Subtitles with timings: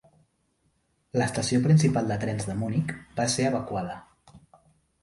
[1.21, 4.01] L'estació principal de trens de Munic va ser evacuada.